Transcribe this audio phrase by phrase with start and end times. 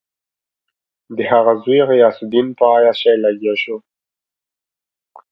[1.15, 3.77] د هغه زوی غیاث الدین په عیاشي لګیا شو.